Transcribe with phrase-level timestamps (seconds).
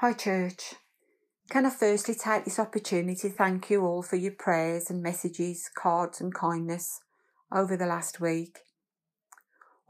[0.00, 0.76] Hi, Church.
[1.50, 5.68] Can I firstly take this opportunity to thank you all for your prayers and messages,
[5.76, 7.00] cards, and kindness
[7.52, 8.60] over the last week.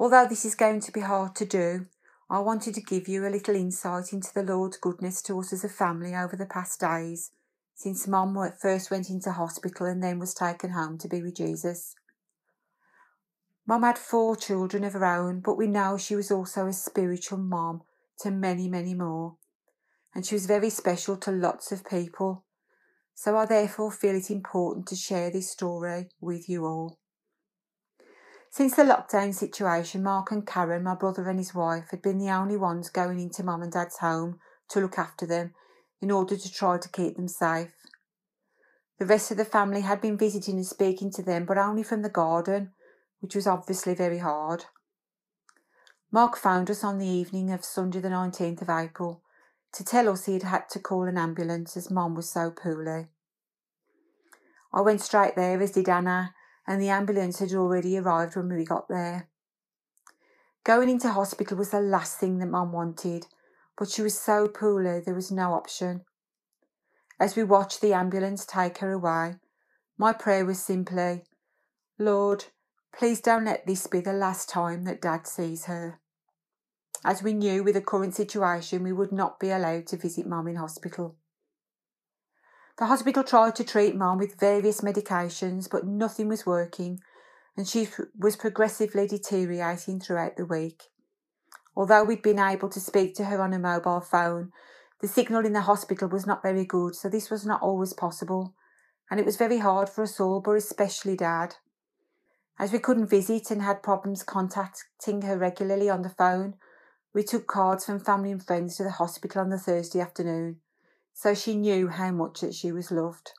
[0.01, 1.87] Although this is going to be hard to do,
[2.29, 5.63] I wanted to give you a little insight into the Lord's goodness to us as
[5.63, 7.31] a family over the past days
[7.77, 11.95] since Mum first went into hospital and then was taken home to be with Jesus.
[13.65, 17.39] Mum had four children of her own, but we know she was also a spiritual
[17.39, 17.83] mom
[18.19, 19.37] to many, many more.
[20.15, 22.45] And she was very special to lots of people.
[23.15, 26.99] So I therefore feel it important to share this story with you all.
[28.51, 32.31] Since the lockdown situation, Mark and Karen, my brother and his wife, had been the
[32.31, 35.55] only ones going into mum and dad's home to look after them
[36.01, 37.71] in order to try to keep them safe.
[38.99, 42.03] The rest of the family had been visiting and speaking to them, but only from
[42.03, 42.73] the garden
[43.21, 44.65] which was obviously very hard.
[46.11, 49.23] Mark found us on the evening of Sunday the 19th of April
[49.73, 53.09] to tell us he had had to call an ambulance as Mom was so poorly.
[54.73, 56.35] I went straight there, as did Anna,
[56.67, 59.29] and the ambulance had already arrived when we got there.
[60.65, 63.27] Going into hospital was the last thing that Mom wanted,
[63.79, 66.03] but she was so poorly there was no option.
[67.19, 69.37] As we watched the ambulance take her away,
[69.99, 71.25] my prayer was simply,
[71.99, 72.47] Lord,
[72.93, 76.01] Please don't let this be the last time that Dad sees her.
[77.05, 80.49] As we knew with the current situation, we would not be allowed to visit Mum
[80.49, 81.17] in hospital.
[82.79, 87.01] The hospital tried to treat Mum with various medications, but nothing was working,
[87.57, 90.85] and she was progressively deteriorating throughout the week.
[91.75, 94.53] Although we'd been able to speak to her on a mobile phone,
[95.01, 98.55] the signal in the hospital was not very good, so this was not always possible,
[99.11, 101.57] and it was very hard for us all, but especially Dad.
[102.59, 106.55] As we couldn't visit and had problems contacting her regularly on the phone,
[107.13, 110.61] we took cards from family and friends to the hospital on the Thursday afternoon,
[111.13, 113.33] so she knew how much that she was loved.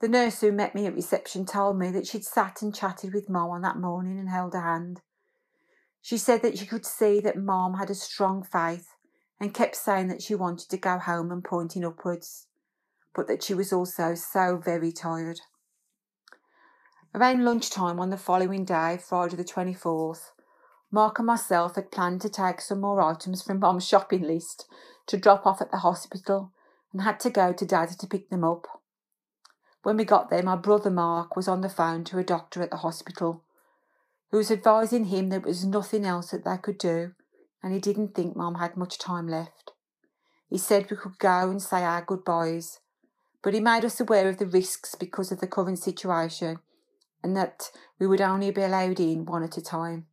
[0.00, 3.28] The nurse who met me at reception told me that she'd sat and chatted with
[3.28, 5.00] Mom on that morning and held her hand.
[6.00, 8.94] She said that she could see that Mom had a strong faith
[9.40, 12.46] and kept saying that she wanted to go home and pointing upwards,
[13.14, 15.40] but that she was also so very tired.
[17.14, 20.30] Around lunchtime on the following day, Friday the 24th,
[20.90, 24.66] Mark and myself had planned to take some more items from Mom's shopping list
[25.06, 26.52] to drop off at the hospital
[26.92, 28.66] and had to go to Daddy to pick them up.
[29.82, 32.70] When we got there, my brother Mark was on the phone to a doctor at
[32.70, 33.44] the hospital
[34.30, 37.12] who was advising him there was nothing else that they could do
[37.62, 39.72] and he didn't think Mom had much time left.
[40.48, 42.80] He said we could go and say our goodbyes,
[43.42, 46.58] but he made us aware of the risks because of the current situation
[47.22, 50.06] and that we would only be allowed in one at a time.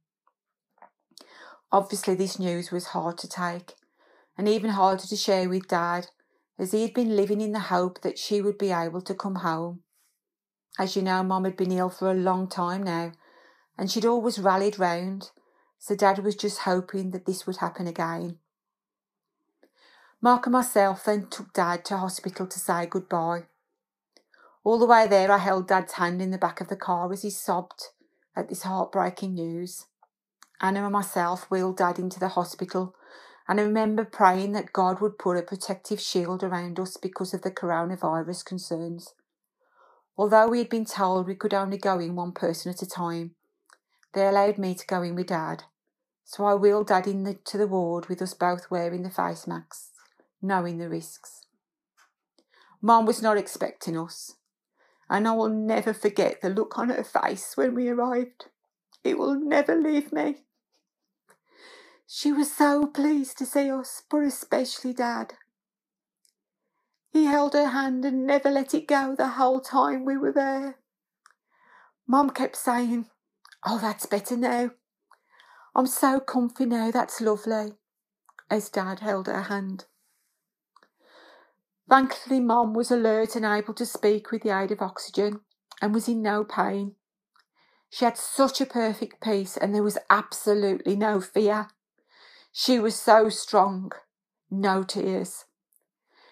[1.75, 3.73] Obviously, this news was hard to take,
[4.37, 6.07] and even harder to share with Dad,
[6.57, 9.35] as he had been living in the hope that she would be able to come
[9.35, 9.81] home.
[10.79, 13.11] As you know, Mum had been ill for a long time now,
[13.77, 15.31] and she'd always rallied round,
[15.77, 18.37] so Dad was just hoping that this would happen again.
[20.21, 23.47] Mark and myself then took Dad to hospital to say goodbye.
[24.63, 27.23] All the way there, I held Dad's hand in the back of the car as
[27.23, 27.89] he sobbed
[28.33, 29.87] at this heartbreaking news.
[30.61, 32.95] Anna and myself wheeled Dad into the hospital,
[33.47, 37.41] and I remember praying that God would put a protective shield around us because of
[37.41, 39.13] the coronavirus concerns.
[40.17, 43.35] Although we had been told we could only go in one person at a time,
[44.13, 45.63] they allowed me to go in with Dad.
[46.23, 49.91] So I wheeled Dad into the ward with us both wearing the face masks,
[50.41, 51.45] knowing the risks.
[52.81, 54.35] Mom was not expecting us
[55.09, 58.45] and I will never forget the look on her face when we arrived.
[59.03, 60.44] It will never leave me.
[62.07, 65.33] She was so pleased to see us, but especially Dad.
[67.09, 70.79] He held her hand and never let it go the whole time we were there.
[72.07, 73.07] Mum kept saying,
[73.65, 74.71] Oh, that's better now.
[75.73, 77.73] I'm so comfy now, that's lovely,
[78.49, 79.85] as Dad held her hand.
[81.89, 85.41] Thankfully, Mom was alert and able to speak with the aid of oxygen
[85.81, 86.95] and was in no pain.
[87.89, 91.67] She had such a perfect peace and there was absolutely no fear.
[92.57, 93.91] She was so strong.
[94.49, 95.43] No tears.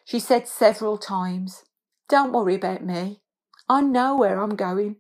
[0.06, 1.66] She said several times,
[2.08, 3.20] Don't worry about me.
[3.68, 4.96] I know where I'm going.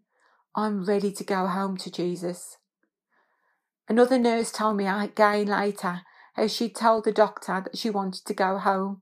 [0.53, 2.57] I'm ready to go home to Jesus.
[3.87, 6.01] Another nurse told me again later
[6.33, 9.01] how she told the doctor that she wanted to go home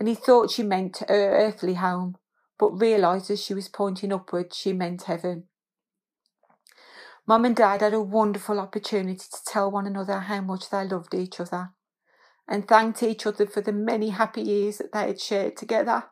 [0.00, 2.16] and he thought she meant her earthly home,
[2.58, 5.44] but realised as she was pointing upwards she meant heaven.
[7.28, 11.12] Mum and Dad had a wonderful opportunity to tell one another how much they loved
[11.12, 11.72] each other,
[12.46, 16.04] and thanked each other for the many happy years that they had shared together.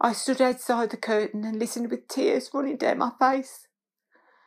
[0.00, 3.68] I stood outside the curtain and listened with tears running down my face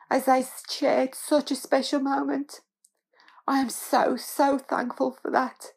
[0.10, 2.62] as they shared such a special moment.
[3.48, 5.74] I am so, so thankful for that.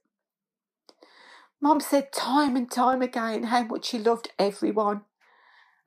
[1.61, 5.03] Mum said time and time again how much she loved everyone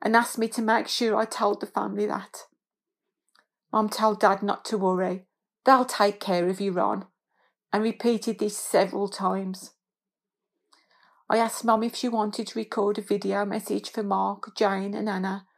[0.00, 2.44] and asked me to make sure I told the family that.
[3.74, 5.26] Mum told Dad not to worry,
[5.64, 7.06] they'll take care of you, Ron,
[7.72, 9.72] and repeated this several times.
[11.28, 15.08] I asked Mom if she wanted to record a video message for Mark, Jane, and
[15.08, 15.48] Anna,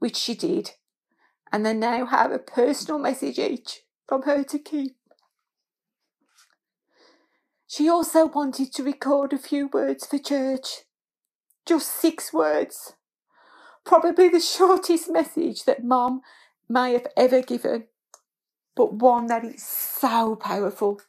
[0.00, 0.72] which she did,
[1.50, 4.98] and they now have a personal message each from her to keep.
[7.66, 10.82] She also wanted to record a few words for church.
[11.64, 12.96] Just six words.
[13.86, 16.20] Probably the shortest message that Mum
[16.72, 17.84] may have ever given,
[18.74, 21.00] but one that is so powerful.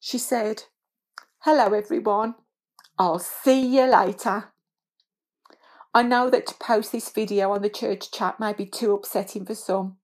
[0.00, 0.64] She said,
[1.40, 2.34] Hello, everyone.
[2.98, 4.52] I'll see you later.
[5.92, 9.44] I know that to post this video on the church chat may be too upsetting
[9.44, 9.96] for some,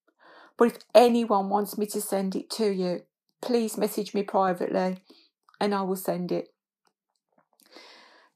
[0.59, 3.03] but if anyone wants me to send it to you,
[3.41, 4.99] please message me privately
[5.61, 6.49] and I will send it.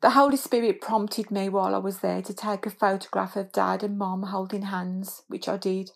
[0.00, 3.82] The Holy Spirit prompted me while I was there to take a photograph of Dad
[3.82, 5.91] and Mom holding hands, which I did.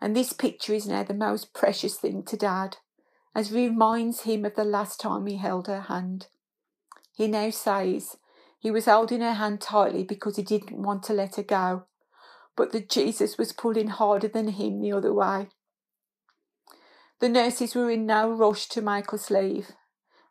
[0.00, 2.78] And this picture is now the most precious thing to Dad,
[3.34, 6.28] as reminds him of the last time he held her hand.
[7.14, 8.16] He now says
[8.58, 11.84] he was holding her hand tightly because he didn't want to let her go,
[12.56, 15.48] but that Jesus was pulling harder than him the other way.
[17.20, 19.72] The nurses were in no rush to make us leave,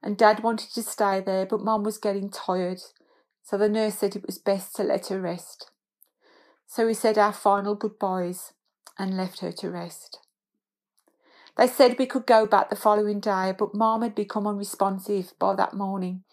[0.06, 2.80] and Dad wanted to stay there, but Mum was getting tired,
[3.42, 5.72] so the nurse said it was best to let her rest.
[6.68, 8.54] So we said our final goodbyes
[9.00, 10.20] and left her to rest.
[11.58, 15.56] They said we could go back the following day, but Mum had become unresponsive by
[15.56, 16.24] that morning,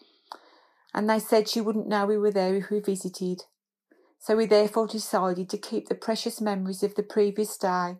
[0.93, 3.41] and they said she wouldn't know we were there if we visited.
[4.19, 7.95] So we therefore decided to keep the precious memories of the previous day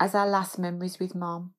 [0.00, 1.54] as our last memories with Mum.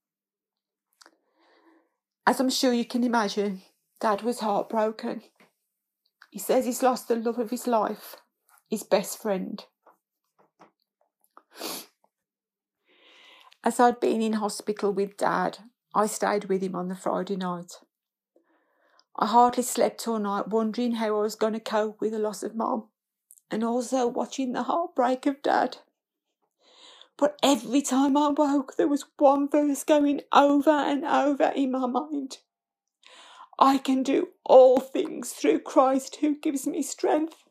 [2.27, 3.61] As I'm sure you can imagine,
[4.01, 5.21] Dad was heartbroken.
[6.29, 8.17] He says he's lost the love of his life,
[8.69, 9.63] his best friend.
[13.63, 15.59] As I'd been in hospital with Dad,
[15.95, 17.71] I stayed with him on the Friday night.
[19.15, 22.43] I hardly slept all night, wondering how I was going to cope with the loss
[22.43, 22.89] of Mom,
[23.49, 25.77] and also watching the heartbreak of Dad.
[27.17, 31.87] But every time I woke, there was one verse going over and over in my
[31.87, 32.37] mind.
[33.59, 37.43] I can do all things through Christ who gives me strength.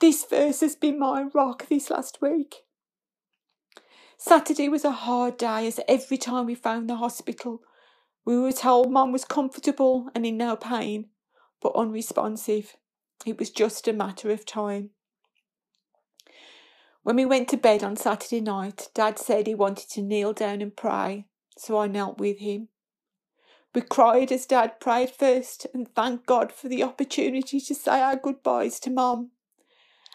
[0.00, 2.62] This verse has been my rock this last week.
[4.16, 7.62] Saturday was a hard day as every time we found the hospital,
[8.24, 11.08] we were told Mum was comfortable and in no pain,
[11.60, 12.76] but unresponsive.
[13.26, 14.90] It was just a matter of time.
[17.04, 20.62] When we went to bed on Saturday night, Dad said he wanted to kneel down
[20.62, 21.26] and pray,
[21.58, 22.68] so I knelt with him.
[23.74, 28.16] We cried as Dad prayed first and thanked God for the opportunity to say our
[28.16, 29.32] goodbyes to Mum.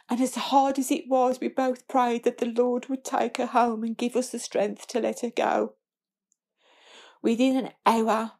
[0.09, 3.45] And as hard as it was, we both prayed that the Lord would take her
[3.45, 5.75] home and give us the strength to let her go.
[7.21, 8.31] Within an hour,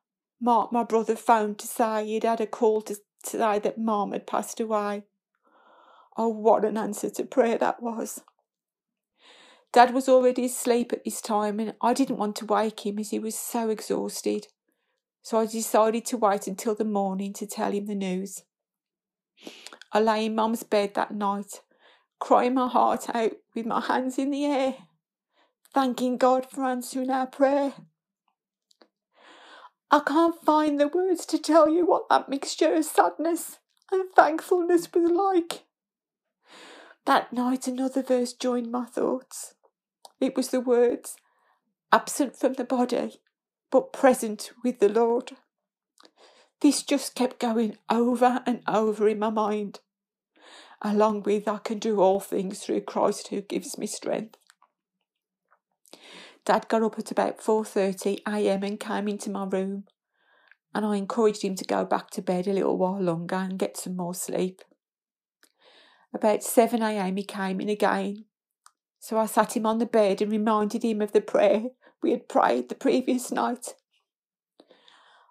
[0.41, 4.25] Mark, my brother, phoned to say he'd had a call to say that Mum had
[4.25, 5.03] passed away.
[6.17, 8.23] Oh, what an answer to prayer that was!
[9.71, 13.11] Dad was already asleep at this time, and I didn't want to wake him as
[13.11, 14.47] he was so exhausted.
[15.21, 18.43] So I decided to wait until the morning to tell him the news.
[19.91, 21.61] I lay in Mum's bed that night,
[22.19, 24.75] crying my heart out with my hands in the air,
[25.73, 27.73] thanking God for answering our prayer.
[29.91, 33.59] I can't find the words to tell you what that mixture of sadness
[33.91, 35.63] and thankfulness was like.
[37.05, 39.55] That night, another verse joined my thoughts.
[40.19, 41.15] It was the words,
[41.91, 43.21] absent from the body,
[43.71, 45.31] but present with the Lord.
[46.61, 49.79] This just kept going over and over in my mind,
[50.81, 54.37] along with I can do all things through Christ who gives me strength.
[56.43, 58.63] Dad got up at about 4:30 a.m.
[58.63, 59.85] and came into my room,
[60.75, 63.77] and I encouraged him to go back to bed a little while longer and get
[63.77, 64.61] some more sleep.
[66.13, 67.15] About 7 a.m.
[67.15, 68.25] he came in again
[68.99, 71.63] so I sat him on the bed and reminded him of the prayer
[72.01, 73.75] we had prayed the previous night.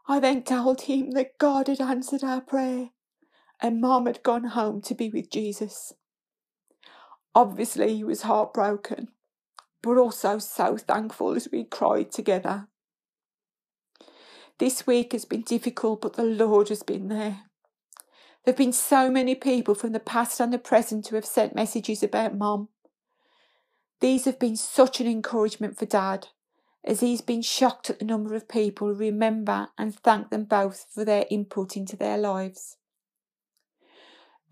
[0.09, 2.91] I then told him that God had answered our prayer
[3.61, 5.93] and Mom had gone home to be with Jesus.
[7.35, 9.09] Obviously, he was heartbroken,
[9.83, 12.69] but also so thankful as we cried together.
[14.59, 17.43] This week has been difficult, but the Lord has been there.
[18.45, 21.55] There have been so many people from the past and the present who have sent
[21.55, 22.69] messages about Mom.
[24.01, 26.29] These have been such an encouragement for Dad,
[26.85, 30.87] as he's been shocked at the number of people who remember and thank them both
[30.93, 32.77] for their input into their lives.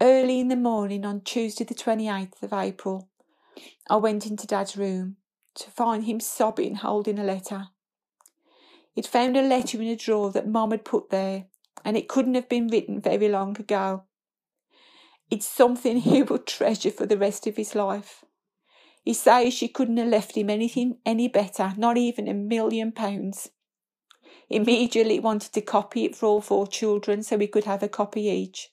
[0.00, 3.08] Early in the morning on Tuesday, the 28th of April,
[3.88, 5.16] I went into Dad's room
[5.54, 7.68] to find him sobbing, holding a letter.
[8.92, 11.46] He'd found a letter in a drawer that Mom had put there,
[11.84, 14.02] and it couldn't have been written very long ago.
[15.30, 18.25] It's something he will treasure for the rest of his life.
[19.06, 23.50] He says she couldn't have left him anything any better, not even a million pounds.
[24.50, 28.22] Immediately wanted to copy it for all four children so we could have a copy
[28.22, 28.72] each.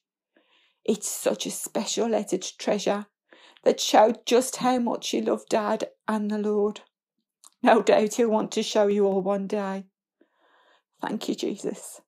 [0.83, 3.05] It's such a special letter to treasure
[3.63, 6.81] that showed just how much she loved Dad and the Lord.
[7.61, 9.85] No doubt he'll want to show you all one day.
[10.99, 12.01] Thank you, Jesus.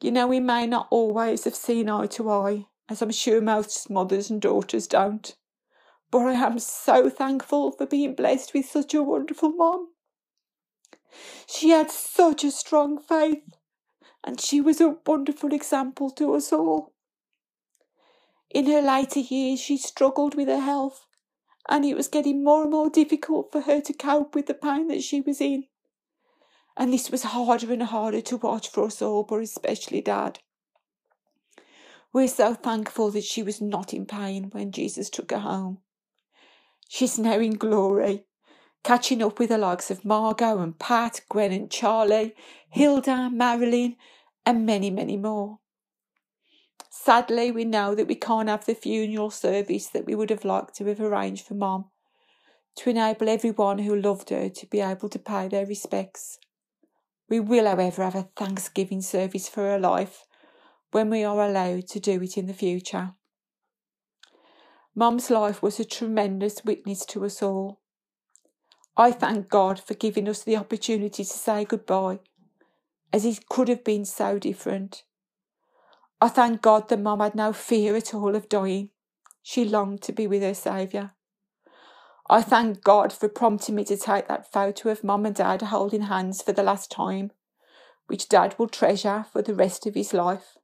[0.00, 3.90] You know, we may not always have seen eye to eye, as I'm sure most
[3.90, 5.34] mothers and daughters don't.
[6.14, 9.88] But I am so thankful for being blessed with such a wonderful mom.
[11.48, 13.42] She had such a strong faith,
[14.22, 16.92] and she was a wonderful example to us all.
[18.48, 21.04] In her later years, she struggled with her health,
[21.68, 24.86] and it was getting more and more difficult for her to cope with the pain
[24.86, 25.64] that she was in.
[26.76, 30.38] And this was harder and harder to watch for us all, but especially Dad.
[32.12, 35.80] We're so thankful that she was not in pain when Jesus took her home.
[36.94, 38.24] She's now in glory,
[38.84, 42.36] catching up with the likes of Margot and Pat, Gwen and Charlie,
[42.70, 43.96] Hilda, Marilyn,
[44.46, 45.58] and many, many more.
[46.88, 50.76] Sadly, we know that we can't have the funeral service that we would have liked
[50.76, 51.86] to have arranged for Mom
[52.76, 56.38] to enable everyone who loved her to be able to pay their respects.
[57.28, 60.26] We will, however, have a Thanksgiving service for her life
[60.92, 63.14] when we are allowed to do it in the future.
[64.96, 67.80] Mum's life was a tremendous witness to us all.
[68.96, 72.20] I thank God for giving us the opportunity to say goodbye,
[73.12, 75.02] as it could have been so different.
[76.20, 78.90] I thank God that Mum had no fear at all of dying.
[79.42, 81.10] She longed to be with her Saviour.
[82.30, 86.02] I thank God for prompting me to take that photo of Mum and Dad holding
[86.02, 87.32] hands for the last time,
[88.06, 90.56] which Dad will treasure for the rest of his life.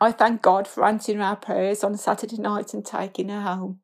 [0.00, 3.80] I thank God for answering our prayers on Saturday night and taking her home.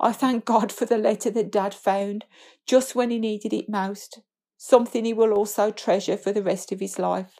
[0.00, 2.24] I thank God for the letter that Dad found
[2.66, 4.20] just when he needed it most,
[4.56, 7.38] something he will also treasure for the rest of his life.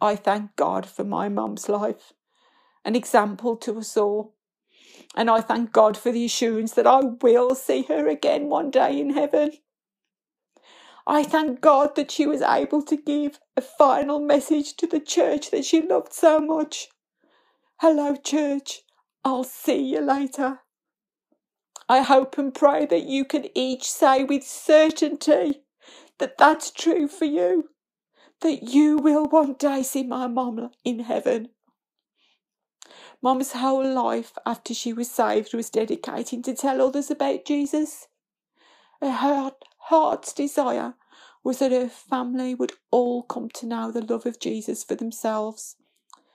[0.00, 2.12] I thank God for my mum's life,
[2.84, 4.34] an example to us all.
[5.14, 8.98] And I thank God for the assurance that I will see her again one day
[8.98, 9.52] in heaven.
[11.06, 15.50] I thank God that she was able to give a final message to the church
[15.50, 16.88] that she loved so much.
[17.80, 18.80] Hello, church.
[19.24, 20.60] I'll see you later.
[21.88, 25.62] I hope and pray that you can each say with certainty
[26.18, 27.68] that that's true for you,
[28.40, 31.50] that you will one day see my mum in heaven.
[33.22, 38.08] Mum's whole life after she was saved was dedicating to tell others about Jesus.
[39.02, 39.54] Her heart
[39.88, 40.94] heart's desire
[41.42, 45.76] was that her family would all come to know the love of Jesus for themselves.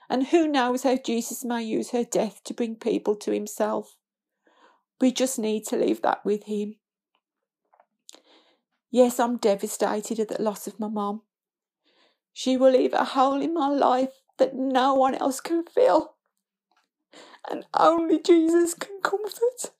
[0.08, 3.96] And who knows how Jesus may use her death to bring people to himself.
[5.00, 6.76] We just need to leave that with him.
[8.90, 11.22] Yes, I'm devastated at the loss of my mum.
[12.32, 16.14] She will leave a hole in my life that no one else can fill.
[17.50, 19.72] And only Jesus can comfort.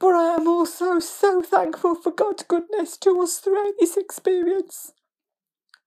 [0.00, 4.92] But I am also so thankful for God's goodness to us throughout this experience.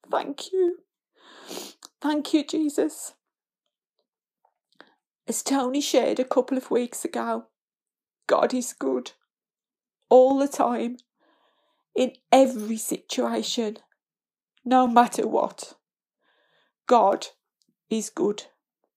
[0.10, 0.78] Thank you.
[2.00, 3.16] Thank you, Jesus.
[5.28, 7.46] As Tony shared a couple of weeks ago,
[8.28, 9.14] God is good
[10.10, 10.98] all the time,
[11.96, 13.78] in every situation,
[14.64, 15.74] no matter what.
[16.88, 17.28] God
[17.90, 18.44] is good.